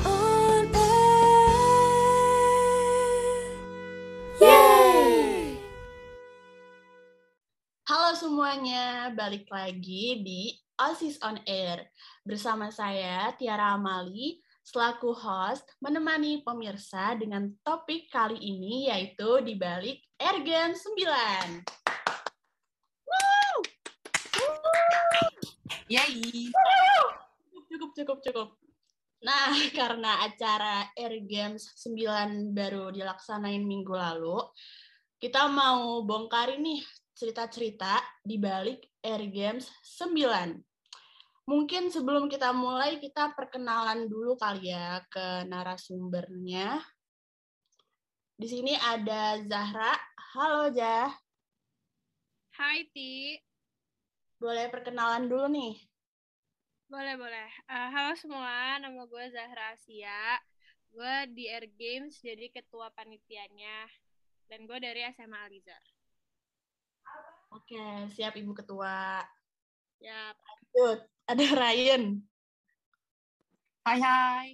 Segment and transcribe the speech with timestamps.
[0.00, 1.52] On air.
[7.84, 11.92] Halo semuanya, balik lagi di OSIS on Air.
[12.24, 20.00] Bersama saya, Tiara Amali, selaku host, menemani pemirsa dengan topik kali ini yaitu di balik
[20.16, 21.68] Game 9.
[23.04, 23.60] Woo!
[25.92, 26.48] Yay.
[27.68, 28.61] Cukup, cukup, cukup.
[29.22, 34.42] Nah, karena acara Air Games 9 baru dilaksanain minggu lalu,
[35.22, 36.82] kita mau bongkar ini
[37.14, 39.70] cerita-cerita di balik Air Games
[40.02, 40.58] 9.
[41.46, 46.82] Mungkin sebelum kita mulai, kita perkenalan dulu kali ya ke narasumbernya.
[48.38, 49.94] Di sini ada Zahra.
[50.34, 51.10] Halo, Zah.
[52.58, 53.38] Hai Ti,
[54.38, 55.91] Boleh perkenalan dulu nih.
[56.92, 57.48] Boleh boleh.
[57.72, 60.36] Eh, halo semua, nama gue Zahra Asia.
[60.92, 63.88] Gue di Air Games jadi ketua panitianya.
[64.44, 65.80] Dan gue dari SMA Alizar.
[67.48, 69.24] Oke, siap Ibu Ketua.
[70.04, 72.20] Ya, Lanjut, ada Ryan.
[73.88, 74.48] Hai hai.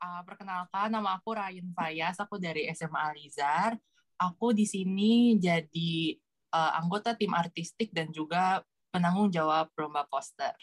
[0.00, 3.76] Ah, perkenalkan nama aku Ryan Fayas, aku dari SMA Alizar.
[4.16, 6.16] Aku di sini jadi
[6.48, 10.56] eh, anggota tim artistik dan juga penanggung jawab lomba poster.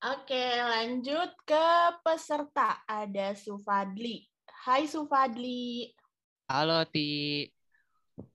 [0.00, 1.68] Oke, lanjut ke
[2.00, 2.80] peserta.
[2.88, 4.24] Ada Sufadli.
[4.64, 5.92] Hai Sufadli.
[6.48, 7.44] Halo Ti.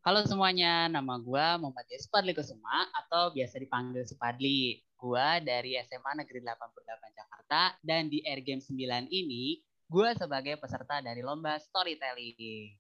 [0.06, 4.78] Halo semuanya, nama gua Muhammad Yusufadli Kusuma atau biasa dipanggil Supadli.
[4.94, 9.58] Gua dari SMA Negeri 88 Jakarta dan di Air Game 9 ini
[9.90, 12.78] gua sebagai peserta dari lomba storytelling.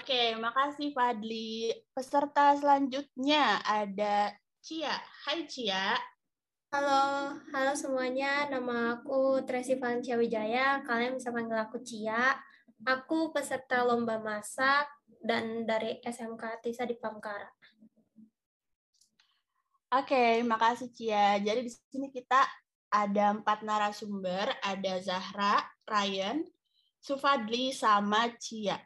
[0.00, 1.76] Oke, makasih Fadli.
[1.92, 4.32] Peserta selanjutnya ada
[4.64, 4.96] Cia.
[5.28, 6.13] Hai Cia.
[6.74, 8.50] Halo, halo semuanya.
[8.50, 10.82] Nama aku Tracy Valencia Wijaya.
[10.82, 12.34] Kalian bisa panggil aku Cia.
[12.82, 14.90] Aku peserta lomba masak
[15.22, 17.46] dan dari SMK Tisa di Pamkara.
[19.94, 21.38] Oke, makasih Cia.
[21.38, 22.42] Jadi di sini kita
[22.90, 24.58] ada empat narasumber.
[24.58, 26.42] Ada Zahra, Ryan,
[26.98, 28.82] Sufadli, sama Cia.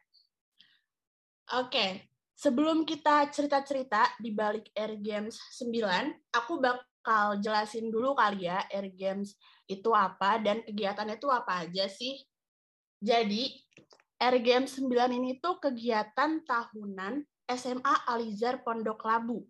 [1.57, 6.61] Oke, sebelum kita cerita-cerita di balik Air Games 9, aku
[7.09, 9.33] bakal jelasin dulu kali ya Air Games
[9.65, 12.21] itu apa dan kegiatannya itu apa aja sih.
[13.01, 13.49] Jadi,
[14.21, 19.41] Air Games 9 ini tuh kegiatan tahunan SMA Alizar Pondok Labu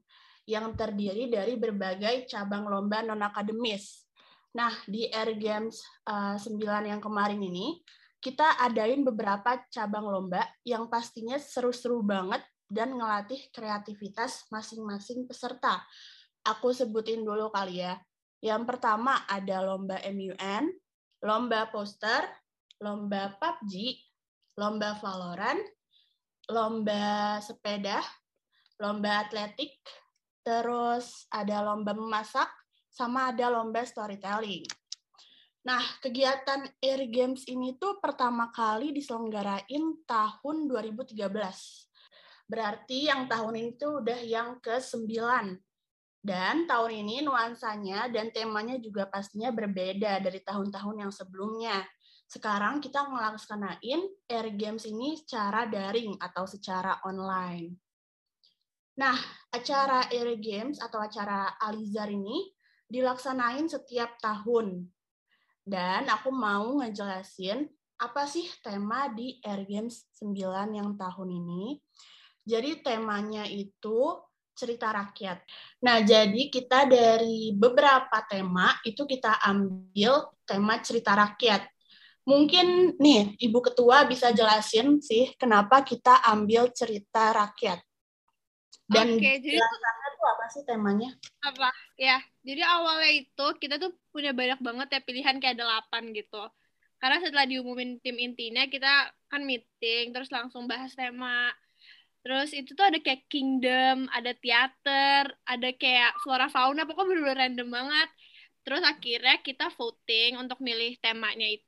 [0.47, 4.07] yang terdiri dari berbagai cabang lomba non-akademis.
[4.55, 7.83] Nah, di Air Games eh, 9 yang kemarin ini,
[8.23, 15.83] kita adain beberapa cabang lomba yang pastinya seru-seru banget dan ngelatih kreativitas masing-masing peserta.
[16.57, 18.01] Aku sebutin dulu kali ya.
[18.41, 20.65] Yang pertama ada lomba MUN,
[21.21, 22.25] lomba poster,
[22.81, 23.99] lomba PUBG,
[24.57, 25.61] lomba Valorant,
[26.49, 28.01] lomba sepeda,
[28.81, 29.77] lomba atletik,
[30.41, 32.49] terus ada lomba memasak,
[32.89, 34.65] sama ada lomba storytelling.
[35.69, 41.13] Nah, kegiatan Air Games ini tuh pertama kali diselenggarain tahun 2013.
[42.49, 45.13] Berarti yang tahun ini tuh udah yang ke-9.
[46.19, 51.87] Dan tahun ini nuansanya dan temanya juga pastinya berbeda dari tahun-tahun yang sebelumnya.
[52.29, 57.73] Sekarang kita ngelaksanain Air Games ini secara daring atau secara online.
[58.99, 59.17] Nah,
[59.55, 62.51] acara Air Games atau acara Alizar ini
[62.91, 64.91] dilaksanain setiap tahun.
[65.63, 67.65] Dan aku mau ngejelasin
[68.03, 70.35] apa sih tema di Air Games 9
[70.75, 71.79] yang tahun ini.
[72.49, 74.19] Jadi temanya itu
[74.59, 75.39] cerita rakyat.
[75.87, 81.71] Nah, jadi kita dari beberapa tema itu kita ambil tema cerita rakyat.
[82.27, 87.79] Mungkin nih, Ibu Ketua bisa jelasin sih kenapa kita ambil cerita rakyat.
[88.89, 89.61] Dan Oke, jadi-
[90.19, 91.15] tuh apa sih temanya?
[91.45, 91.71] apa?
[91.95, 96.43] Ya, jadi awalnya itu kita tuh punya banyak banget ya pilihan kayak delapan gitu.
[96.99, 101.55] Karena setelah diumumin tim intinya, kita kan meeting, terus langsung bahas tema.
[102.23, 107.69] Terus itu tuh ada kayak kingdom, ada teater, ada kayak flora fauna, pokoknya bener-bener random
[107.71, 108.09] banget.
[108.67, 111.65] Terus akhirnya kita voting untuk milih temanya itu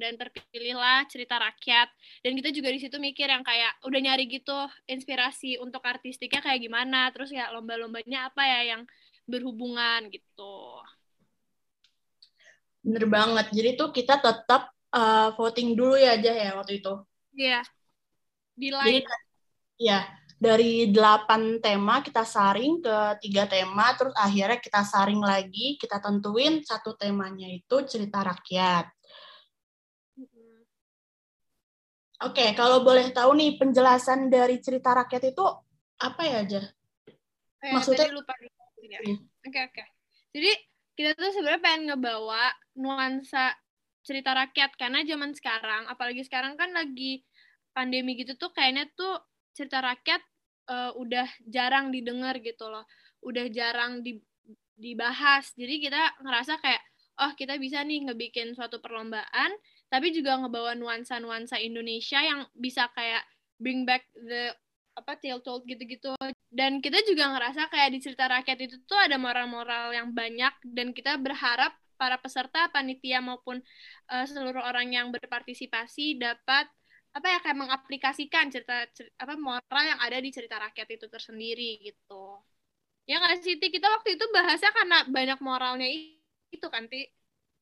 [0.00, 1.90] dan terpilihlah cerita rakyat.
[2.24, 4.56] Dan kita juga di situ mikir yang kayak udah nyari gitu
[4.88, 8.82] inspirasi untuk artistiknya kayak gimana, terus ya lomba-lombanya apa ya yang
[9.28, 10.80] berhubungan gitu.
[12.80, 13.52] Bener banget.
[13.52, 16.92] Jadi tuh kita tetap uh, voting dulu ya aja ya waktu itu.
[17.36, 17.60] Iya.
[18.56, 19.00] Di Jadi
[19.78, 19.86] line.
[19.86, 20.00] ya
[20.38, 22.96] dari delapan tema kita saring ke
[23.26, 28.86] tiga tema, terus akhirnya kita saring lagi, kita tentuin satu temanya itu cerita rakyat.
[32.18, 35.44] Oke, kalau boleh tahu nih penjelasan dari cerita rakyat itu
[36.02, 36.62] apa ya aja?
[37.62, 38.34] Eh, Maksudnya- tadi lupa.
[38.38, 38.98] Ya.
[39.02, 39.18] Iya.
[39.46, 39.84] Oke oke.
[40.34, 40.50] Jadi
[40.98, 43.54] kita tuh sebenarnya pengen ngebawa nuansa
[44.02, 47.22] cerita rakyat karena zaman sekarang, apalagi sekarang kan lagi
[47.74, 49.18] pandemi gitu tuh kayaknya tuh
[49.58, 50.22] cerita rakyat
[50.70, 52.86] eh, udah jarang didengar gitu loh,
[53.26, 54.22] udah jarang di-
[54.78, 55.50] dibahas.
[55.58, 56.82] Jadi kita ngerasa kayak
[57.18, 59.50] oh kita bisa nih ngebikin suatu perlombaan,
[59.90, 63.26] tapi juga ngebawa nuansa-nuansa Indonesia yang bisa kayak
[63.58, 64.54] bring back the
[64.98, 66.10] apa tale told gitu-gitu
[66.50, 70.90] dan kita juga ngerasa kayak di cerita rakyat itu tuh ada moral-moral yang banyak dan
[70.90, 73.62] kita berharap para peserta panitia maupun
[74.10, 76.66] eh, seluruh orang yang berpartisipasi dapat
[77.16, 81.70] apa ya kayak mengaplikasikan cerita, cer- apa moral yang ada di cerita rakyat itu tersendiri
[81.82, 82.38] gitu
[83.10, 83.66] ya nggak sih Ti?
[83.74, 85.88] kita waktu itu bahasnya karena banyak moralnya
[86.52, 87.00] itu kan Ti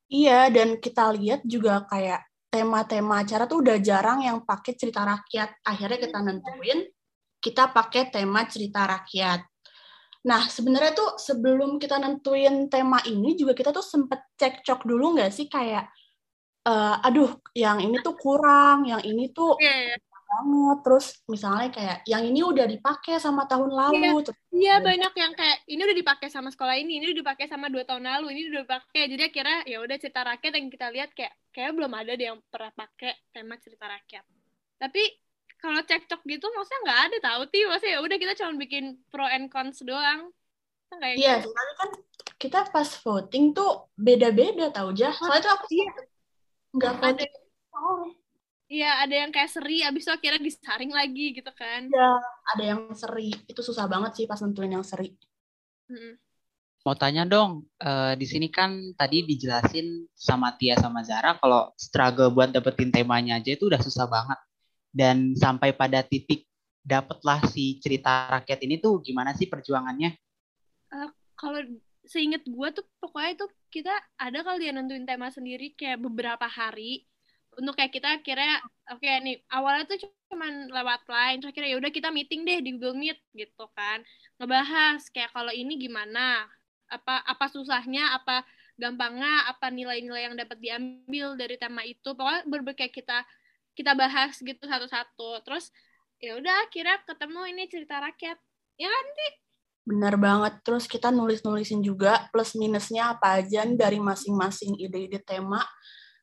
[0.06, 2.20] Iya, dan kita lihat juga kayak
[2.52, 5.48] tema-tema acara tuh udah jarang yang pakai cerita rakyat.
[5.66, 6.78] Akhirnya kita nentuin,
[7.42, 9.40] kita pakai tema cerita rakyat.
[10.30, 15.30] Nah, sebenarnya tuh sebelum kita nentuin tema ini juga kita tuh sempet cekcok dulu nggak
[15.34, 15.86] sih kayak,
[16.66, 19.96] eh, aduh, yang ini tuh kurang, yang ini tuh Iya, iya.
[20.26, 20.78] banget.
[20.82, 24.26] Terus misalnya kayak, yang ini udah dipakai sama tahun lalu.
[24.26, 27.68] Terus Iya banyak yang kayak ini udah dipakai sama sekolah ini, ini udah dipakai sama
[27.68, 29.02] dua tahun lalu, ini udah dipakai.
[29.12, 32.38] Jadi akhirnya ya udah cerita rakyat yang kita lihat kayak kayak belum ada deh yang
[32.50, 34.24] pernah pakai tema cerita rakyat.
[34.80, 35.02] Tapi
[35.60, 39.24] kalau cekcok gitu maksudnya nggak ada tahu ti, maksudnya ya udah kita cuma bikin pro
[39.28, 40.32] and cons doang.
[40.88, 41.48] Kayak Iya, gitu.
[41.52, 41.90] soalnya kan
[42.36, 45.12] kita pas voting tuh beda-beda tau jah.
[45.16, 46.15] Soalnya tuh aku Iya.
[46.76, 47.24] Nggak Ada.
[47.76, 48.08] Oh,
[48.68, 51.88] iya ada yang kayak seri abis itu akhirnya disaring lagi gitu kan.
[51.88, 52.12] Iya,
[52.56, 53.32] ada yang seri.
[53.48, 55.12] Itu susah banget sih pas nentuin yang seri.
[55.88, 56.20] Mm-mm.
[56.86, 62.30] Mau tanya dong, eh, di sini kan tadi dijelasin sama Tia sama Zara kalau struggle
[62.30, 64.38] buat dapetin temanya aja itu udah susah banget.
[64.94, 66.46] Dan sampai pada titik
[66.86, 70.14] dapetlah si cerita rakyat ini tuh gimana sih perjuangannya?
[71.36, 71.60] kalau
[72.06, 77.04] seinget gue tuh pokoknya itu kita ada kali dia nentuin tema sendiri kayak beberapa hari.
[77.56, 78.60] Untuk kayak kita akhirnya
[78.92, 79.96] oke nih awalnya tuh
[80.28, 84.04] cuman lewat line terus akhirnya ya udah kita meeting deh di Google Meet gitu kan.
[84.40, 86.44] Ngebahas kayak kalau ini gimana
[86.86, 92.12] apa apa susahnya apa gampangnya apa nilai-nilai yang dapat diambil dari tema itu.
[92.12, 93.24] Pokoknya berbagai kita
[93.72, 95.40] kita bahas gitu satu-satu.
[95.44, 95.72] Terus
[96.20, 98.38] ya udah akhirnya ketemu ini cerita rakyat.
[98.76, 99.06] Ya kan
[99.86, 100.58] Bener banget.
[100.66, 105.62] Terus kita nulis-nulisin juga plus minusnya apa aja dari masing-masing ide-ide tema.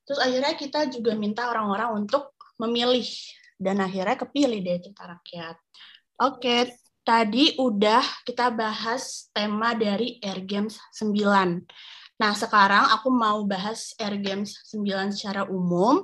[0.03, 3.07] Terus akhirnya kita juga minta orang-orang untuk memilih.
[3.55, 5.55] Dan akhirnya kepilih deh cerita rakyat.
[6.19, 6.75] Oke,
[7.07, 11.63] tadi udah kita bahas tema dari Air Games 9.
[12.19, 16.03] Nah, sekarang aku mau bahas Air Games 9 secara umum.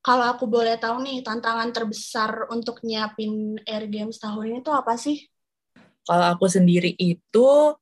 [0.00, 4.96] Kalau aku boleh tahu nih, tantangan terbesar untuk nyiapin Air Games tahun ini tuh apa
[4.96, 5.20] sih?
[6.08, 7.76] Kalau aku sendiri itu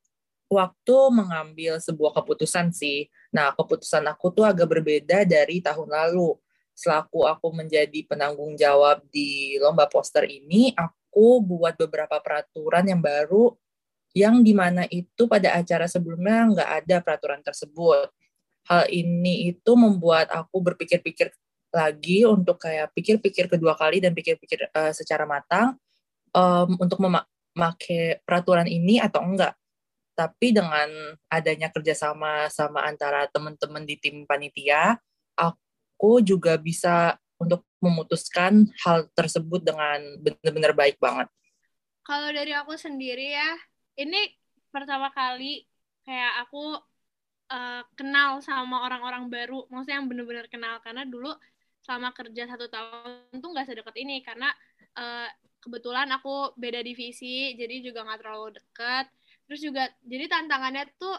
[0.50, 3.06] waktu mengambil sebuah keputusan sih.
[3.30, 6.34] Nah, keputusan aku tuh agak berbeda dari tahun lalu.
[6.74, 13.54] Selaku aku menjadi penanggung jawab di lomba poster ini, aku buat beberapa peraturan yang baru
[14.16, 18.10] yang di mana itu pada acara sebelumnya nggak ada peraturan tersebut.
[18.66, 21.30] Hal ini itu membuat aku berpikir-pikir
[21.70, 25.76] lagi untuk kayak pikir-pikir kedua kali dan pikir-pikir uh, secara matang
[26.32, 26.96] um, untuk
[27.56, 29.56] memakai peraturan ini atau enggak.
[30.12, 35.00] Tapi dengan adanya kerjasama sama antara teman-teman di tim panitia,
[35.36, 41.28] aku juga bisa untuk memutuskan hal tersebut dengan benar-benar baik banget.
[42.04, 43.50] Kalau dari aku sendiri ya,
[44.00, 44.32] ini
[44.72, 45.64] pertama kali
[46.04, 46.80] kayak aku
[47.52, 51.32] uh, kenal sama orang-orang baru, maksudnya yang benar-benar kenal karena dulu
[51.84, 54.50] selama kerja satu tahun tuh nggak sedekat ini karena
[54.98, 55.28] uh,
[55.66, 59.10] kebetulan aku beda divisi, jadi juga nggak terlalu dekat
[59.46, 61.14] terus juga jadi tantangannya tuh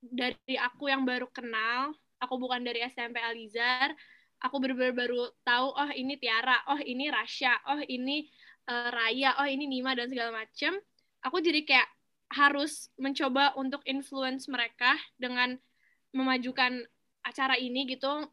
[0.00, 3.92] dari aku yang baru kenal aku bukan dari SMP Alizar
[4.40, 8.28] aku benar-benar baru tahu oh ini Tiara oh ini Rasya oh ini
[8.68, 10.76] uh, Raya oh ini Nima dan segala macem.
[11.20, 11.88] Aku jadi kayak
[12.32, 15.58] harus mencoba untuk influence mereka dengan
[16.16, 16.80] memajukan
[17.20, 18.24] acara ini gitu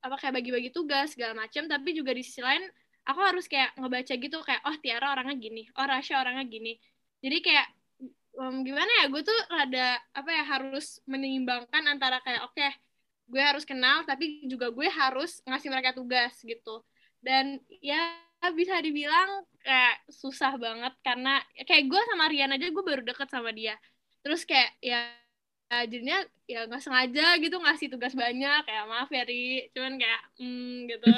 [0.00, 1.68] apa kayak bagi-bagi tugas segala macem.
[1.68, 2.64] Tapi juga di sisi lain
[3.08, 6.76] aku harus kayak ngebaca gitu kayak oh Tiara orangnya gini oh Rasya orangnya gini.
[7.20, 7.66] Jadi kayak
[8.40, 12.72] um, gimana ya gue tuh rada apa ya harus menyeimbangkan antara kayak oke okay,
[13.30, 16.82] gue harus kenal tapi juga gue harus ngasih mereka tugas gitu.
[17.20, 18.00] Dan ya
[18.56, 23.52] bisa dibilang kayak susah banget karena kayak gue sama Rian aja gue baru deket sama
[23.52, 23.76] dia.
[24.24, 25.12] Terus kayak ya
[25.70, 26.18] ya jadinya
[26.50, 29.70] ya nggak sengaja gitu ngasih tugas banyak kayak maaf ya Ri.
[29.76, 31.14] Cuman kayak hmm gitu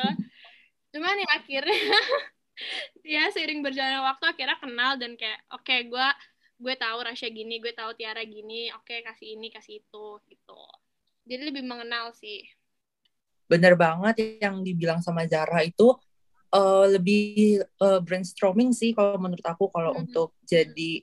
[0.93, 1.73] cuman ya akhirnya
[3.17, 6.07] ya seiring berjalannya waktu akhirnya kenal dan kayak oke okay, gue
[6.63, 10.63] gue tahu Rasya gini gue tahu Tiara gini oke okay, kasih ini kasih itu gitu.
[11.27, 12.47] Jadi lebih mengenal sih.
[13.47, 15.95] Bener banget yang dibilang sama Zara itu
[16.55, 20.03] uh, lebih uh, brainstorming sih kalau menurut aku kalau hmm.
[20.07, 21.03] untuk jadi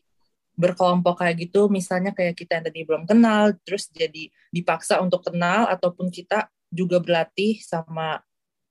[0.59, 1.71] berkelompok kayak gitu.
[1.71, 7.01] Misalnya kayak kita yang tadi belum kenal terus jadi dipaksa untuk kenal ataupun kita juga
[7.01, 8.19] berlatih sama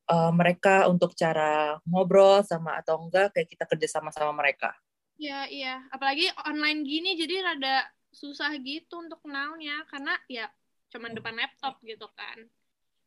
[0.09, 4.73] uh, mereka untuk cara ngobrol sama atau enggak kayak kita kerja sama sama mereka.
[5.19, 10.49] Iya iya apalagi online gini jadi rada susah gitu untuk kenalnya karena ya
[10.89, 12.39] cuman depan laptop gitu kan.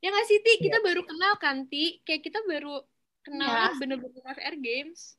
[0.01, 0.85] Ya nggak sih Ti kita ya.
[0.85, 2.81] baru kenal kan Ti kayak kita baru
[3.21, 3.77] kenal ya.
[3.77, 5.17] bener-bener FR Games.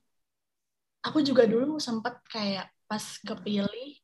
[1.02, 3.98] Aku juga dulu sempet kayak pas kepilih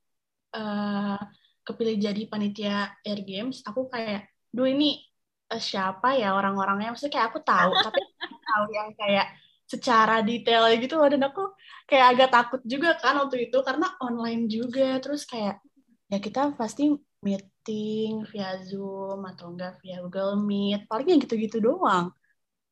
[0.56, 1.20] uh,
[1.68, 5.04] kepilih jadi panitia Air Games aku kayak duh ini
[5.52, 6.92] uh, siapa ya orang-orangnya.
[6.92, 8.00] Maksudnya kayak aku tahu tapi
[8.48, 9.26] tahu yang kayak
[9.68, 11.52] secara detail gitu dan aku
[11.84, 15.00] kayak agak takut juga kan waktu itu karena online juga.
[15.00, 15.60] Terus kayak
[16.08, 16.92] ya kita pasti
[17.24, 20.88] meeting via Zoom atau enggak via Google Meet.
[20.88, 22.12] Paling gitu-gitu doang.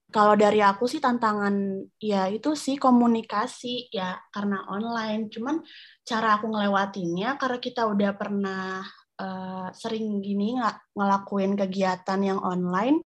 [0.06, 5.28] Kalau dari aku sih tantangan ya itu sih komunikasi ya karena online.
[5.28, 5.60] Cuman
[6.06, 8.86] cara aku ngelewatinnya karena kita udah pernah
[9.20, 10.64] uh, sering gini ng
[10.96, 13.02] ngelakuin kegiatan yang online.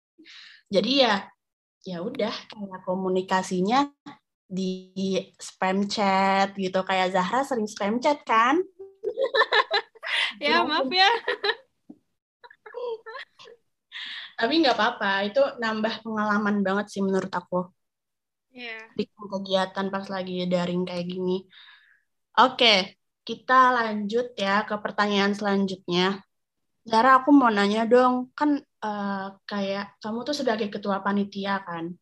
[0.69, 1.25] Jadi ya
[1.85, 3.87] ya udah kayak komunikasinya
[4.49, 8.61] di spam chat gitu kayak Zahra sering spam chat kan?
[10.43, 11.09] ya maaf ya.
[14.39, 17.67] tapi nggak apa-apa itu nambah pengalaman banget sih menurut aku
[18.55, 18.87] yeah.
[18.95, 21.43] bikin kegiatan pas lagi daring kayak gini
[22.39, 22.99] oke
[23.29, 26.25] kita lanjut ya ke pertanyaan selanjutnya.
[26.81, 28.33] Zara aku mau nanya dong.
[28.33, 31.93] Kan uh, kayak kamu tuh sebagai ketua panitia kan?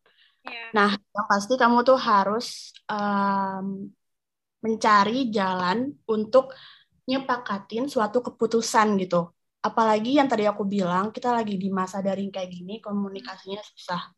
[0.48, 0.72] Yeah.
[0.72, 3.92] nah yang pasti kamu tuh harus um,
[4.64, 6.56] mencari jalan untuk
[7.04, 9.28] nyepakatin suatu keputusan gitu.
[9.60, 14.08] Apalagi yang tadi aku bilang kita lagi di masa daring kayak gini komunikasinya susah.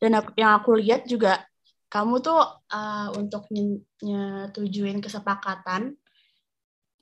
[0.00, 1.44] Dan aku, yang aku lihat juga
[1.92, 2.40] kamu tuh
[2.72, 3.44] uh, untuk
[4.00, 5.92] nyetujuin kesepakatan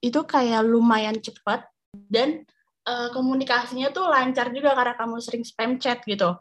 [0.07, 1.67] itu kayak lumayan cepat
[2.07, 2.47] dan
[2.87, 6.39] uh, komunikasinya tuh lancar juga karena kamu sering spam chat gitu.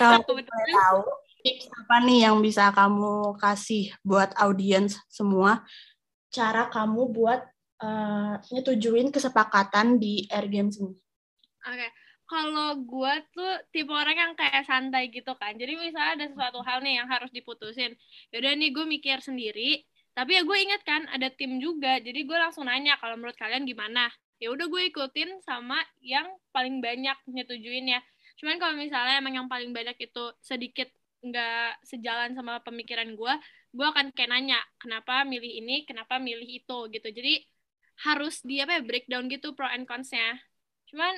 [0.00, 1.00] Kalau boleh tahu
[1.44, 5.60] tips apa nih yang bisa kamu kasih buat audiens semua
[6.34, 7.40] cara kamu buat
[7.78, 10.90] uh, nyetujuin kesepakatan di Air Games ini?
[11.64, 11.90] Oke, okay.
[12.26, 15.54] kalau gue tuh tipe orang yang kayak santai gitu kan.
[15.54, 17.94] Jadi misalnya ada sesuatu hal nih yang harus diputusin.
[18.34, 19.86] Yaudah nih gue mikir sendiri.
[20.14, 21.98] Tapi ya gue ingat kan ada tim juga.
[21.98, 24.08] Jadi gue langsung nanya kalau menurut kalian gimana.
[24.38, 28.00] Ya udah gue ikutin sama yang paling banyak nyetujuin ya.
[28.38, 30.90] Cuman kalau misalnya emang yang paling banyak itu sedikit
[31.24, 33.34] nggak sejalan sama pemikiran gue,
[33.72, 37.08] gue akan kayak nanya kenapa milih ini, kenapa milih itu gitu.
[37.10, 37.42] Jadi
[38.06, 40.38] harus di apa ya breakdown gitu pro and cons-nya.
[40.90, 41.14] Cuman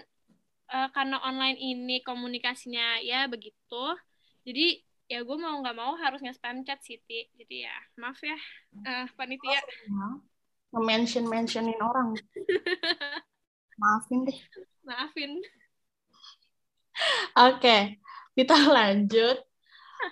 [0.72, 3.84] uh, karena online ini komunikasinya ya begitu,
[4.46, 7.30] jadi ya gue mau nggak mau harus nge-spam chat Siti.
[7.38, 8.38] Jadi ya maaf ya
[8.82, 9.62] uh, panitia.
[10.74, 12.14] Nge-mention mentionin orang.
[13.80, 14.38] Maafin deh.
[14.88, 15.32] Maafin.
[17.36, 17.80] Oke, okay,
[18.32, 19.36] kita lanjut.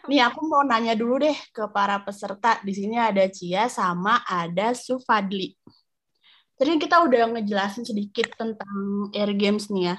[0.09, 2.61] Nih aku mau nanya dulu deh ke para peserta.
[2.61, 5.57] Di sini ada Cia sama ada Sufadli.
[6.55, 9.97] Tadi kita udah ngejelasin sedikit tentang Air Games nih ya.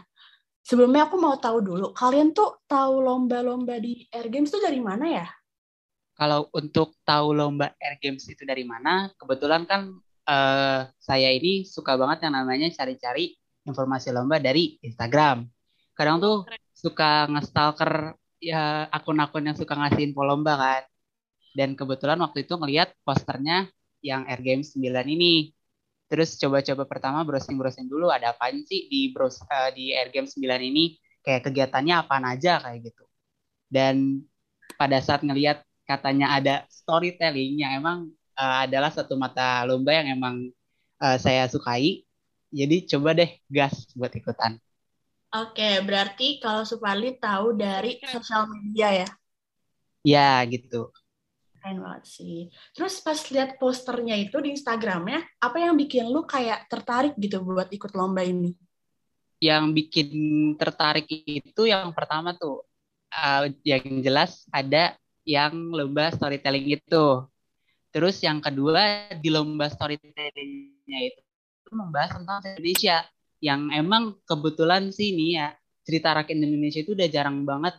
[0.66, 5.06] Sebelumnya aku mau tahu dulu, kalian tuh tahu lomba-lomba di Air Games tuh dari mana
[5.06, 5.28] ya?
[6.18, 9.94] Kalau untuk tahu lomba Air Games itu dari mana, kebetulan kan
[10.26, 15.46] uh, saya ini suka banget yang namanya cari-cari informasi lomba dari Instagram.
[15.94, 20.84] Kadang tuh suka nge-stalker ya akun-akun yang suka ngasih info lomba kan.
[21.54, 23.70] Dan kebetulan waktu itu ngeliat posternya
[24.02, 24.82] yang Air Games 9
[25.14, 25.55] ini
[26.16, 30.40] terus coba-coba pertama browsing-browsing dulu ada apa sih di browse uh, di Air Game 9
[30.64, 30.96] ini?
[31.20, 33.04] Kayak kegiatannya apa aja kayak gitu.
[33.68, 34.24] Dan
[34.80, 40.56] pada saat ngelihat katanya ada storytelling yang emang uh, adalah satu mata lomba yang emang
[41.04, 42.08] uh, saya sukai
[42.56, 44.56] jadi coba deh gas buat ikutan.
[45.36, 49.10] Oke, berarti kalau Supali tahu dari sosial media ya?
[50.08, 50.96] Ya, gitu
[51.66, 52.54] keren banget sih.
[52.78, 57.74] Terus pas lihat posternya itu di Instagramnya, apa yang bikin lu kayak tertarik gitu buat
[57.74, 58.54] ikut lomba ini?
[59.42, 60.10] Yang bikin
[60.62, 62.62] tertarik itu yang pertama tuh,
[63.10, 64.94] uh, yang jelas ada
[65.26, 67.26] yang lomba storytelling itu.
[67.90, 71.22] Terus yang kedua di lomba storytellingnya itu
[71.74, 73.02] membahas tentang Indonesia
[73.42, 75.48] yang emang kebetulan sih nih ya
[75.82, 77.74] cerita rakyat Indonesia itu udah jarang banget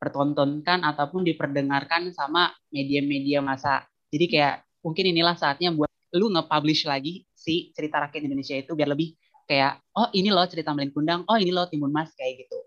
[0.00, 3.84] dipertontonkan ataupun diperdengarkan sama media-media masa.
[4.08, 8.88] Jadi kayak mungkin inilah saatnya buat lu nge-publish lagi si cerita rakyat Indonesia itu biar
[8.88, 9.12] lebih
[9.44, 12.64] kayak oh ini loh cerita Melin Kundang, oh ini loh Timun Mas kayak gitu.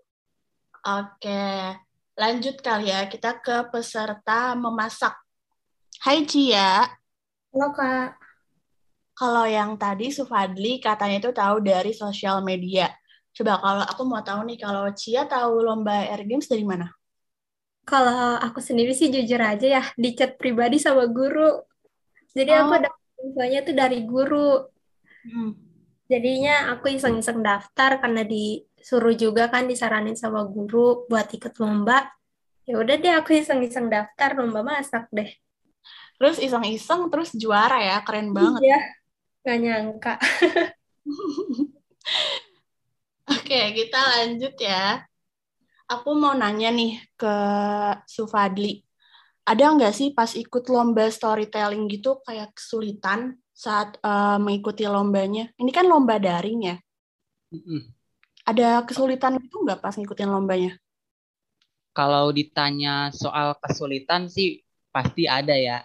[0.86, 1.74] Oke,
[2.14, 5.18] lanjut kali ya kita ke peserta memasak.
[6.06, 6.86] Hai Cia.
[7.50, 8.14] Halo Kak.
[9.18, 12.94] Kalau yang tadi Sufadli katanya itu tahu dari sosial media.
[13.34, 16.86] Coba kalau aku mau tahu nih, kalau Cia tahu lomba Air Games dari mana?
[17.84, 21.60] Kalau aku sendiri sih jujur aja ya, di chat pribadi sama guru.
[22.32, 22.64] Jadi oh.
[22.64, 24.50] aku dapat infonya tuh dari guru.
[25.28, 25.52] Hmm.
[26.08, 32.08] Jadinya aku iseng-iseng daftar karena disuruh juga kan disaranin sama guru buat ikut lomba.
[32.64, 35.28] Ya udah deh aku iseng-iseng daftar lomba masak deh.
[36.16, 38.60] Terus iseng-iseng terus juara ya, keren banget.
[38.64, 38.80] Iya.
[39.44, 40.14] Gak nyangka.
[43.34, 45.04] Oke, kita lanjut ya.
[45.84, 47.34] Aku mau nanya nih ke
[48.08, 48.80] Sufadli.
[49.44, 55.52] Ada nggak sih pas ikut lomba storytelling gitu kayak kesulitan saat uh, mengikuti lombanya?
[55.60, 56.76] Ini kan lomba daring ya.
[57.52, 57.80] Mm-hmm.
[58.44, 60.72] Ada kesulitan itu nggak pas ngikutin lombanya?
[61.94, 65.84] Kalau ditanya soal kesulitan sih pasti ada ya.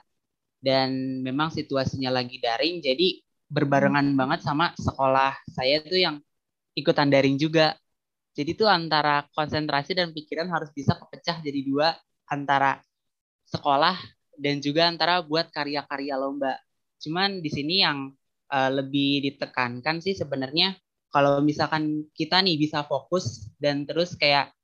[0.59, 4.17] Dan memang situasinya lagi daring, jadi berbarengan hmm.
[4.19, 6.15] banget sama sekolah saya tuh yang
[6.75, 7.79] ikutan daring juga.
[8.39, 11.91] Jadi tuh antara konsentrasi dan pikiran harus bisa kepecah jadi dua
[12.31, 12.79] antara
[13.51, 13.99] sekolah
[14.39, 16.55] dan juga antara buat karya-karya lomba.
[17.03, 18.15] Cuman di sini yang
[18.47, 20.71] uh, lebih ditekankan sih sebenarnya
[21.11, 24.55] kalau misalkan kita nih bisa fokus dan terus kayak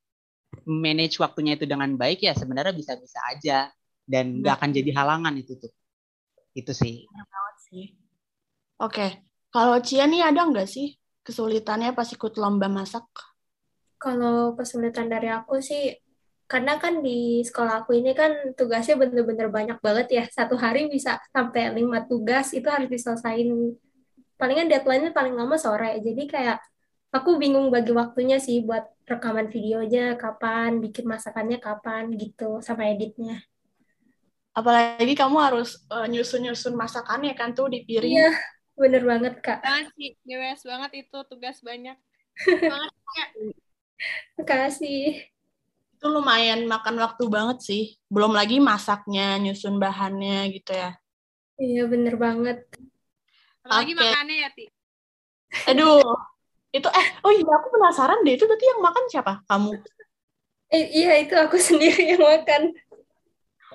[0.63, 3.67] manage waktunya itu dengan baik ya sebenarnya bisa-bisa aja
[4.08, 5.74] dan nggak akan jadi halangan itu tuh.
[6.55, 7.03] Itu sih.
[7.67, 7.91] sih.
[8.79, 10.96] Oke, kalau Cia nih ada nggak sih
[11.27, 13.03] kesulitannya pas ikut lomba masak?
[14.05, 15.98] Kalau kesulitan dari aku sih,
[16.46, 20.24] karena kan di sekolah aku ini kan tugasnya bener-bener banyak banget ya.
[20.29, 23.50] Satu hari bisa sampai lima tugas, itu harus diselesain.
[24.37, 25.98] Palingan deadline-nya paling lama sore.
[26.05, 26.61] Jadi kayak
[27.09, 33.41] aku bingung bagi waktunya sih buat rekaman videonya kapan, bikin masakannya kapan gitu, sama editnya.
[34.53, 38.15] Apalagi kamu harus uh, nyusun-nyusun masakannya kan tuh di piring.
[38.15, 38.29] Iya,
[38.75, 39.59] Bener banget, Kak.
[39.63, 40.11] Banget sih,
[40.68, 41.98] banget itu tugas banyak.
[42.72, 43.29] banget, Kak.
[44.38, 45.25] Makasih.
[45.96, 47.84] Itu lumayan makan waktu banget sih.
[48.12, 50.92] Belum lagi masaknya, nyusun bahannya gitu ya.
[51.55, 52.68] Iya, bener banget.
[53.64, 54.01] Apalagi okay.
[54.03, 54.66] makannya ya, Ti.
[55.72, 56.03] Aduh.
[56.75, 59.34] itu eh oh iya aku penasaran deh itu berarti yang makan siapa?
[59.48, 59.79] Kamu?
[60.75, 62.75] Eh, iya itu aku sendiri yang makan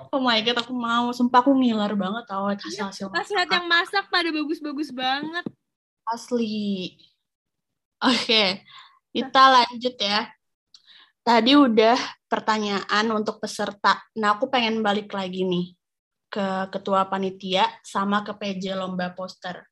[0.09, 3.67] oh my god aku mau sumpah aku ngiler banget tau hasil hasil pas lihat yang
[3.69, 5.45] masak pada bagus-bagus banget
[6.09, 6.97] asli
[8.01, 8.65] oke okay.
[9.11, 10.31] Kita lanjut ya
[11.21, 11.99] tadi udah
[12.31, 15.75] pertanyaan untuk peserta nah aku pengen balik lagi nih
[16.31, 19.67] ke ketua panitia sama ke PJ lomba poster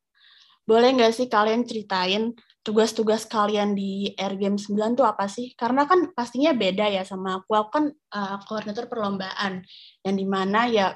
[0.68, 5.56] boleh nggak sih kalian ceritain tugas-tugas kalian di Air Game 9 tuh apa sih?
[5.56, 7.56] Karena kan pastinya beda ya sama aku.
[7.56, 9.64] Aku kan uh, koordinator perlombaan
[10.04, 10.92] yang di mana ya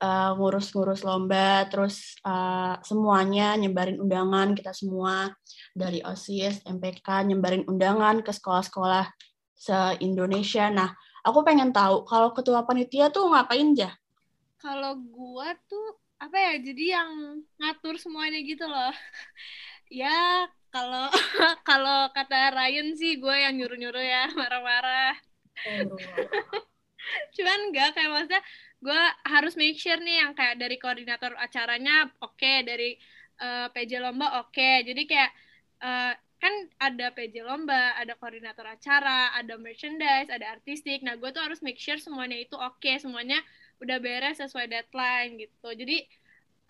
[0.00, 5.30] uh, ngurus-ngurus lomba, terus uh, semuanya nyebarin undangan kita semua
[5.76, 9.06] dari OSIS, MPK nyebarin undangan ke sekolah-sekolah
[9.54, 10.72] se-Indonesia.
[10.72, 10.90] Nah,
[11.22, 13.92] aku pengen tahu kalau ketua panitia tuh ngapain ya?
[14.60, 16.54] Kalau gua tuh apa ya?
[16.60, 18.92] Jadi yang ngatur semuanya gitu loh.
[20.02, 21.10] ya kalau
[21.68, 25.14] kalau kata Ryan sih gue yang nyuruh-nyuruh ya marah-marah
[25.66, 25.98] oh.
[27.34, 28.42] cuman enggak kayak maksudnya
[28.80, 32.96] gue harus make sure nih yang kayak dari koordinator acaranya oke okay, dari
[33.40, 34.82] uh, eh, PJ lomba oke okay.
[34.88, 35.30] jadi kayak
[35.84, 41.04] uh, kan ada PJ lomba, ada koordinator acara, ada merchandise, ada artistik.
[41.04, 43.36] Nah, gue tuh harus make sure semuanya itu oke, okay, semuanya
[43.76, 45.68] udah beres sesuai deadline gitu.
[45.76, 46.00] Jadi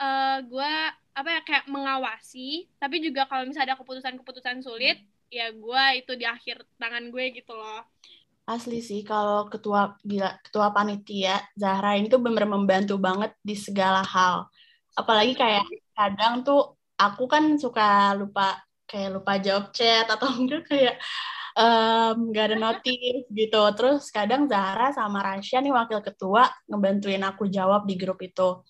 [0.02, 0.72] uh, gue
[1.10, 4.98] apa ya kayak mengawasi tapi juga kalau misalnya ada keputusan-keputusan sulit
[5.30, 7.86] ya gue itu di akhir tangan gue gitu loh
[8.50, 14.02] asli sih kalau ketua gila ketua panitia Zahra ini tuh bener membantu banget di segala
[14.02, 14.50] hal
[14.98, 18.58] apalagi kayak kadang tuh aku kan suka lupa
[18.90, 20.96] kayak lupa jawab chat atau enggak kayak
[21.54, 27.46] um, gak ada notif gitu terus kadang Zahra sama Rasya nih wakil ketua ngebantuin aku
[27.46, 28.60] jawab di grup itu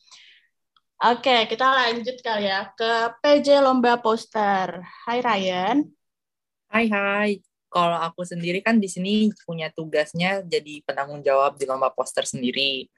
[1.00, 4.84] Oke, kita lanjut kali ya ke PJ Lomba Poster.
[5.08, 5.88] Hai Ryan.
[6.68, 7.49] Hai hai.
[7.70, 12.90] Kalau aku sendiri kan di sini punya tugasnya jadi penanggung jawab di lomba poster sendiri.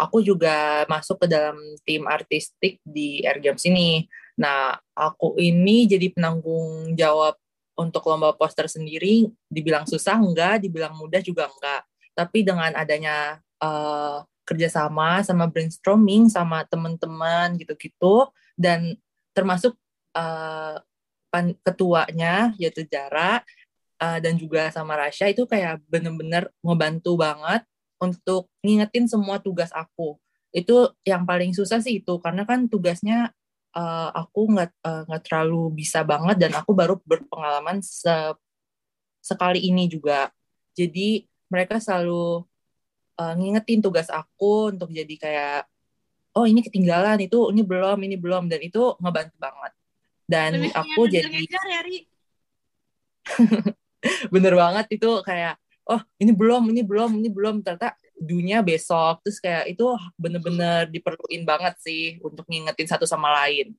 [0.00, 4.08] aku juga masuk ke dalam tim artistik di Air Games ini.
[4.40, 7.36] Nah, aku ini jadi penanggung jawab
[7.76, 11.84] untuk lomba poster sendiri, dibilang susah enggak, dibilang mudah juga enggak.
[12.16, 18.96] Tapi dengan adanya uh, kerjasama sama brainstorming sama teman-teman gitu-gitu, dan
[19.36, 19.76] termasuk
[20.16, 20.80] uh,
[21.62, 23.44] ketuanya yaitu Jara,
[24.00, 27.62] uh, dan juga sama Rasha itu kayak bener-bener ngebantu banget
[28.00, 30.16] untuk ngingetin semua tugas aku.
[30.50, 33.30] Itu yang paling susah sih itu karena kan tugasnya
[33.76, 38.10] uh, aku nggak uh, nggak terlalu bisa banget dan aku baru berpengalaman se
[39.20, 40.32] sekali ini juga.
[40.72, 42.42] Jadi mereka selalu
[43.20, 45.60] uh, ngingetin tugas aku untuk jadi kayak
[46.34, 49.72] oh ini ketinggalan itu ini belum ini belum dan itu ngebantu banget.
[50.30, 51.82] Dan Lebih aku jadi ya,
[54.34, 57.60] bener banget itu kayak oh ini belum ini belum ini belum.
[57.64, 59.84] Ternyata dunia besok terus kayak itu
[60.20, 63.72] bener-bener diperluin banget sih untuk ngingetin satu sama lain.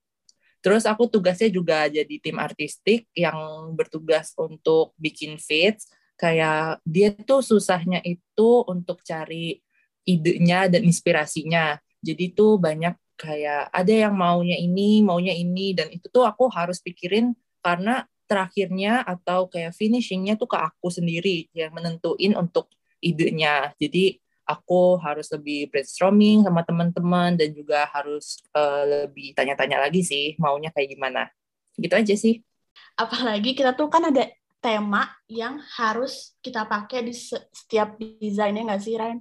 [0.61, 3.37] Terus aku tugasnya juga jadi tim artistik yang
[3.73, 5.89] bertugas untuk bikin fits
[6.21, 9.57] kayak dia tuh susahnya itu untuk cari
[10.05, 11.81] idenya dan inspirasinya.
[12.01, 16.81] Jadi tuh banyak kayak ada yang maunya ini maunya ini dan itu tuh aku harus
[16.81, 22.71] pikirin karena terakhirnya atau kayak finishingnya tuh ke aku sendiri yang menentuin untuk
[23.03, 30.03] idenya jadi aku harus lebih brainstorming sama teman-teman dan juga harus uh, lebih tanya-tanya lagi
[30.03, 31.31] sih maunya kayak gimana.
[31.79, 32.43] Gitu aja sih.
[32.99, 34.27] Apalagi kita tuh kan ada
[34.61, 39.19] tema yang harus kita pakai di setiap desainnya nggak sih, Ryan?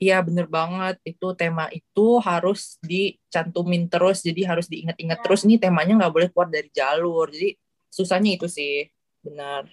[0.00, 5.22] Iya bener banget itu tema itu harus dicantumin terus jadi harus diingat-ingat ya.
[5.28, 7.52] terus ini temanya nggak boleh keluar dari jalur jadi
[7.94, 8.90] susahnya itu sih
[9.22, 9.70] benar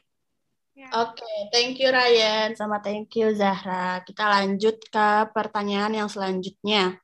[0.71, 0.87] Ya.
[1.03, 3.99] Oke, okay, thank you Ryan sama thank you Zahra.
[4.07, 6.95] Kita lanjut ke pertanyaan yang selanjutnya.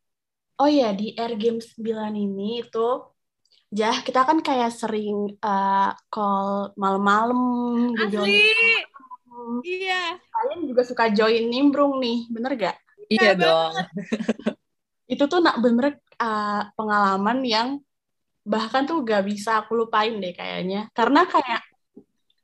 [0.55, 2.87] Oh ya, di Air Games 9 ini itu
[3.67, 7.39] Jah, kita kan kayak sering uh, call malam-malam
[7.99, 8.23] gitu.
[8.23, 8.47] Asli.
[9.67, 10.15] Iya.
[10.15, 12.77] Kalian juga suka join nimbrung nih, bener gak?
[13.11, 13.75] Iya, iya dong.
[15.13, 17.67] itu tuh nak bener uh, pengalaman yang
[18.47, 20.87] bahkan tuh gak bisa aku lupain deh kayaknya.
[20.95, 21.61] Karena kayak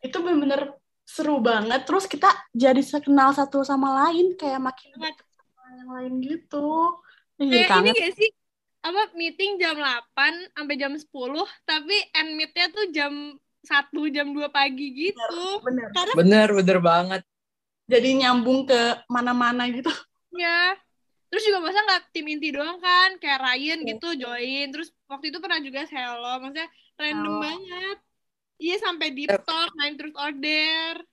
[0.03, 0.75] itu bener-bener
[1.07, 1.87] seru banget.
[1.87, 4.91] Terus kita jadi kenal satu sama lain kayak makin
[5.79, 6.99] yang lain gitu.
[7.39, 8.29] Kayak ini gak sih?
[8.83, 11.07] Apa meeting jam 8 sampai jam 10
[11.63, 15.63] tapi end meetnya tuh jam satu jam 2 pagi gitu.
[15.63, 17.21] Bener bener, bener bener banget.
[17.87, 19.87] Jadi nyambung ke mana-mana gitu.
[20.35, 20.75] Ya
[21.33, 23.89] terus juga masa nggak tim inti doang kan kayak Ryan yeah.
[23.97, 26.69] gitu join terus waktu itu pernah juga Hello maksudnya
[27.01, 27.41] random oh.
[27.41, 27.97] banget
[28.63, 31.03] Iya sampai di talk, main terus order.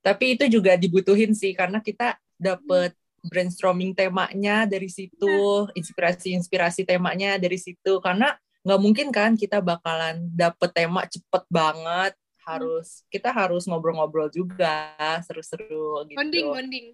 [0.00, 2.96] Tapi itu juga dibutuhin sih karena kita dapet
[3.28, 5.74] brainstorming temanya dari situ, iya.
[5.76, 8.00] inspirasi-inspirasi temanya dari situ.
[8.00, 8.32] Karena
[8.64, 12.16] nggak mungkin kan kita bakalan dapet tema cepet banget.
[12.48, 14.96] Harus kita harus ngobrol-ngobrol juga,
[15.28, 16.16] seru-seru gitu.
[16.16, 16.86] Bonding, bonding.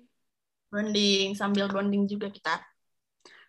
[0.74, 2.58] Bonding, sambil bonding juga kita.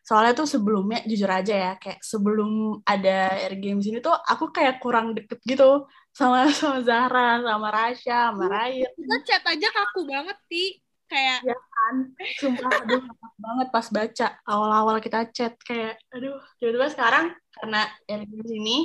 [0.05, 4.77] Soalnya tuh sebelumnya jujur aja ya kayak sebelum ada Air Games ini tuh aku kayak
[4.77, 8.91] kurang deket gitu sama sama Zahra sama Rasha sama Ryan.
[8.93, 10.77] kita chat aja kaku banget sih
[11.09, 11.95] kayak ya kan?
[12.37, 13.01] Sumpah aduh
[13.41, 14.27] banget pas baca.
[14.45, 18.77] Awal-awal kita chat kayak aduh tiba-tiba sekarang karena Air Games ini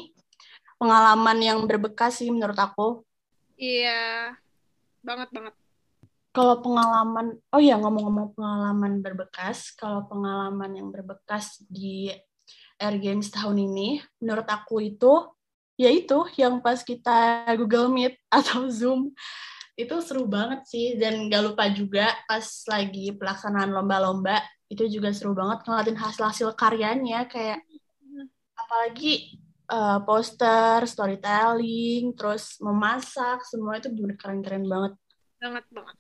[0.80, 3.04] pengalaman yang berbekas sih menurut aku.
[3.60, 4.32] Iya.
[5.04, 5.52] Banget banget
[6.30, 12.14] kalau pengalaman, oh ya ngomong-ngomong pengalaman berbekas, kalau pengalaman yang berbekas di
[12.78, 15.26] Air Games tahun ini, menurut aku itu,
[15.74, 19.10] yaitu yang pas kita Google Meet atau Zoom,
[19.74, 24.38] itu seru banget sih, dan gak lupa juga pas lagi pelaksanaan lomba-lomba,
[24.70, 27.58] itu juga seru banget ngeliatin hasil-hasil karyanya, kayak
[28.54, 29.34] apalagi
[29.66, 34.94] uh, poster, storytelling, terus memasak, semua itu bener keren-keren banget.
[35.42, 35.96] Banget banget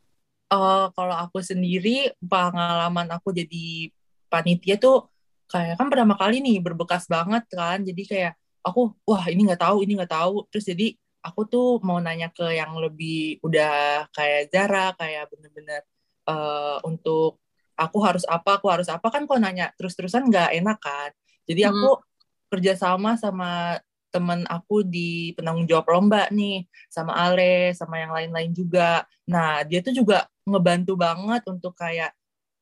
[0.50, 3.90] uh, kalau aku sendiri pengalaman aku jadi
[4.30, 5.10] panitia tuh
[5.50, 8.32] kayak kan pertama kali nih berbekas banget kan jadi kayak
[8.62, 10.94] aku wah ini nggak tahu ini nggak tahu terus jadi
[11.26, 15.82] aku tuh mau nanya ke yang lebih udah kayak Zara kayak bener-bener
[16.30, 17.42] uh, untuk
[17.74, 21.10] aku harus apa aku harus apa kan kok nanya terus-terusan nggak enak kan
[21.48, 22.02] jadi aku hmm.
[22.46, 29.06] kerjasama sama temen aku di penanggung jawab lomba nih sama Ale sama yang lain-lain juga.
[29.30, 32.12] Nah dia tuh juga ngebantu banget untuk kayak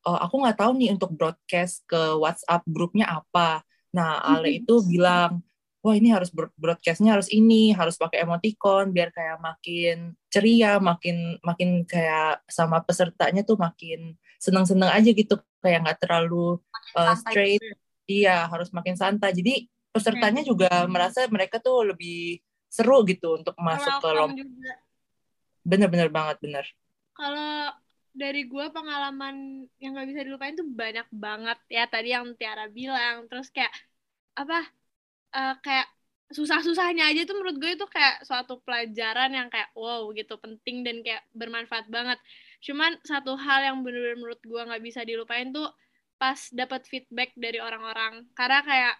[0.05, 3.65] oh, aku nggak tahu nih untuk broadcast ke WhatsApp grupnya apa.
[3.91, 4.59] Nah Ale mm-hmm.
[4.63, 5.43] itu bilang
[5.79, 11.87] wah ini harus broadcastnya harus ini harus pakai emoticon biar kayak makin ceria makin makin
[11.87, 16.59] kayak sama pesertanya tuh makin seneng-seneng aja gitu kayak nggak terlalu
[16.99, 17.79] uh, straight gitu.
[18.11, 24.03] iya harus makin santai jadi pesertanya juga merasa mereka tuh lebih seru gitu untuk masuk
[24.03, 24.43] ke lomba
[25.63, 26.65] bener-bener banget bener
[27.19, 27.75] Kalau
[28.15, 31.57] dari gue pengalaman yang gak bisa dilupain tuh banyak banget.
[31.67, 33.27] Ya tadi yang Tiara bilang.
[33.27, 33.73] Terus kayak
[34.39, 34.59] apa
[35.35, 35.87] eh, kayak
[36.29, 41.01] susah-susahnya aja tuh menurut gue itu kayak suatu pelajaran yang kayak wow gitu penting dan
[41.05, 42.19] kayak bermanfaat banget.
[42.63, 45.67] Cuman satu hal yang bener-bener menurut gue nggak bisa dilupain tuh
[46.21, 48.29] pas dapat feedback dari orang-orang.
[48.37, 48.95] Karena kayak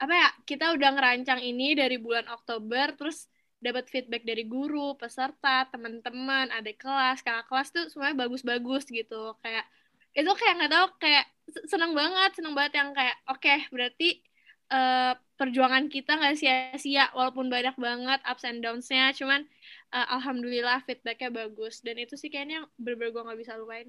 [0.00, 3.28] apa ya kita udah ngerancang ini dari bulan Oktober terus
[3.60, 9.36] dapat feedback dari guru, peserta, teman-teman, adik kelas, kakak kelas tuh semuanya bagus-bagus gitu.
[9.44, 9.68] Kayak
[10.16, 11.26] itu kayak nggak tahu kayak
[11.68, 14.08] seneng banget, seneng banget yang kayak oke berarti
[14.72, 19.44] eh, perjuangan kita nggak sia-sia walaupun banyak banget ups and downs-nya, cuman
[19.94, 23.88] eh, alhamdulillah feedbacknya bagus dan itu sih kayaknya bener-bener gue nggak bisa lupain.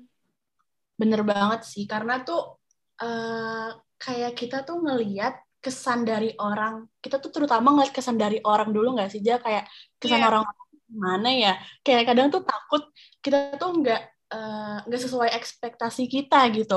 [0.99, 2.59] Bener banget sih, karena tuh
[3.01, 8.69] eh, kayak kita tuh ngeliat kesan dari orang, kita tuh terutama ngeliat kesan dari orang
[8.75, 9.37] dulu nggak sih, Ja?
[9.45, 9.63] Kayak
[10.01, 10.27] kesan Iya.
[10.29, 10.43] orang
[10.91, 11.51] gimana ya?
[11.85, 12.81] Kayak kadang tuh takut
[13.23, 13.99] kita tuh nggak
[14.33, 16.75] eh, nggak sesuai ekspektasi kita gitu.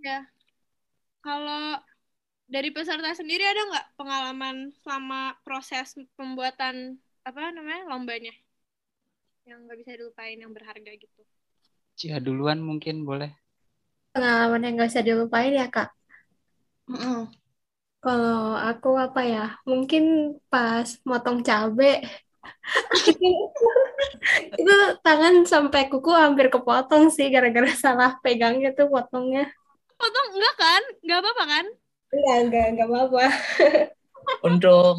[0.00, 0.24] Ya.
[1.20, 1.76] Kalau
[2.50, 8.34] dari peserta sendiri ada nggak pengalaman selama proses pembuatan apa namanya lombanya
[9.48, 11.22] yang nggak bisa dilupain yang berharga gitu?
[11.98, 13.30] Cia duluan mungkin boleh.
[14.10, 15.88] Pengalaman yang gak bisa dilupain ya, Kak.
[16.90, 17.39] Mm-mm.
[18.00, 19.44] Kalau aku apa ya?
[19.68, 22.00] Mungkin pas motong cabe
[23.08, 23.28] itu,
[24.60, 29.48] itu tangan sampai kuku hampir kepotong sih gara-gara salah pegangnya tuh potongnya.
[30.00, 30.82] Potong enggak kan?
[31.04, 31.66] Nggak apa-apa kan?
[32.10, 33.24] Enggak, enggak, enggak apa-apa.
[34.46, 34.98] untung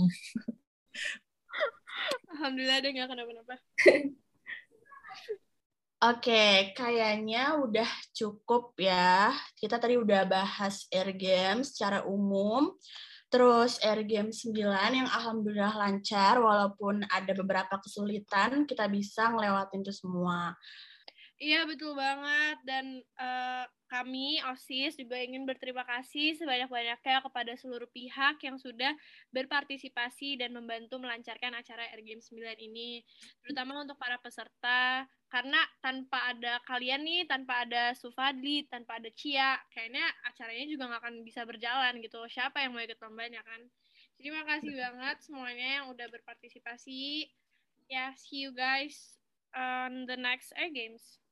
[2.32, 3.56] Alhamdulillah deh nggak kenapa-napa.
[6.02, 9.30] Oke, kayaknya udah cukup ya.
[9.54, 12.74] Kita tadi udah bahas Air Games secara umum.
[13.30, 14.66] Terus Air Games 9
[14.98, 20.58] yang alhamdulillah lancar, walaupun ada beberapa kesulitan, kita bisa ngelewatin itu semua.
[21.42, 28.42] Iya betul banget dan eh, kami OSIS juga ingin berterima kasih sebanyak-banyaknya kepada seluruh pihak
[28.46, 28.94] yang sudah
[29.34, 33.02] berpartisipasi dan membantu melancarkan acara Air Games 9 ini,
[33.42, 39.56] terutama untuk para peserta karena tanpa ada kalian nih, tanpa ada Sufadli, tanpa ada Cia,
[39.72, 42.20] kayaknya acaranya juga nggak akan bisa berjalan gitu.
[42.28, 43.64] Siapa yang mau ikut lombanya kan?
[44.20, 47.32] Jadi makasih banget semuanya yang udah berpartisipasi.
[47.88, 49.16] Ya, see you guys
[49.56, 51.24] on the next Air Games.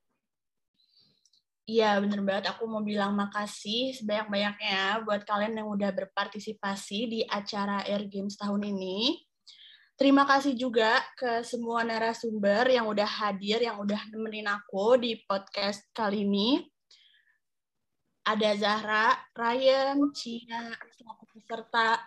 [1.70, 2.50] Iya, bener banget.
[2.56, 8.64] Aku mau bilang makasih sebanyak-banyaknya buat kalian yang udah berpartisipasi di acara Air Games tahun
[8.74, 9.29] ini.
[10.00, 15.84] Terima kasih juga ke semua narasumber yang udah hadir, yang udah nemenin aku di podcast
[15.92, 16.64] kali ini.
[18.24, 22.00] Ada Zahra, Ryan, Cia, selaku peserta,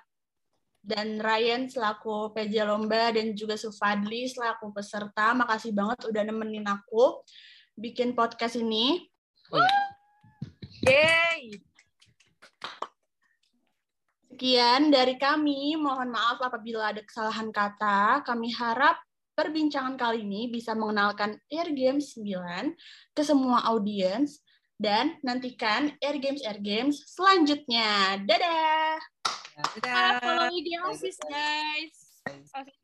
[0.81, 5.37] dan Ryan selaku PJ Lomba, dan juga Sufadli selaku peserta.
[5.37, 7.21] Makasih banget udah nemenin aku
[7.77, 9.05] bikin podcast ini.
[9.53, 9.77] Oh ya,
[10.89, 11.32] Yeay!
[14.33, 15.77] Sekian dari kami.
[15.77, 18.25] Mohon maaf apabila ada kesalahan kata.
[18.25, 18.97] Kami harap
[19.37, 22.73] perbincangan kali ini bisa mengenalkan Air Games 9
[23.13, 24.41] ke semua audiens
[24.81, 28.25] dan nantikan Air Games Air Games selanjutnya.
[28.25, 28.97] Dadah.
[29.85, 32.25] Para follow IG OSIS guys.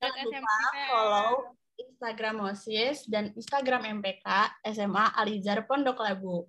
[0.05, 0.57] Jangan lupa
[0.93, 1.33] follow
[1.81, 6.45] Instagram OSIS dan Instagram MPK SMA Alizar Pondok Labu.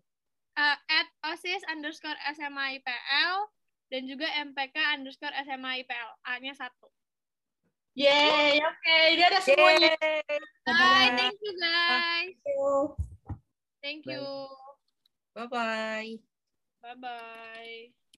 [0.59, 3.47] Uh, at OSIS underscore SMA IPL
[3.89, 6.09] dan juga MPK underscore SMA IPL.
[6.25, 6.87] A-nya satu.
[7.97, 8.97] Yeay, oke.
[9.17, 9.93] Dadah semuanya.
[10.63, 12.37] Bye, thank you guys.
[13.81, 14.13] Thank Bye.
[14.15, 14.25] you.
[15.35, 16.09] Bye-bye.
[16.79, 18.08] Bye-bye.